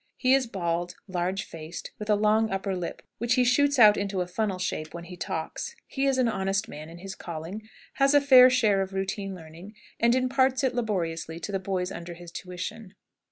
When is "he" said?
0.17-0.33, 3.35-3.43, 5.03-5.15, 5.85-6.07